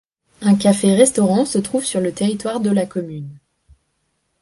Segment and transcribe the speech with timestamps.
[0.41, 3.37] Un café-restaurant se trouve sur le territoire de la commune.